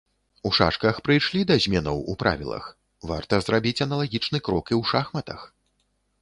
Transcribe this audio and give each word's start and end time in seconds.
У 0.49 0.51
шашках 0.59 0.95
прыйшлі 1.07 1.43
да 1.51 1.57
зменаў 1.65 1.99
у 2.13 2.15
правілах, 2.23 2.65
варта 3.11 3.41
зрабіць 3.45 3.83
аналагічны 3.87 4.37
крок 4.49 4.65
і 4.75 4.79
ў 4.81 4.95
шахматах. 4.95 5.47